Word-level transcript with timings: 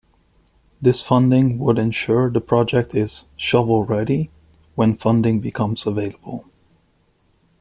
This 0.81 0.99
funding 0.99 1.59
would 1.59 1.77
ensure 1.77 2.31
the 2.31 2.41
project 2.41 2.95
is 2.95 3.25
"shovel 3.37 3.85
ready" 3.85 4.31
when 4.73 4.97
funding 4.97 5.39
becomes 5.41 5.85
available. 5.85 6.45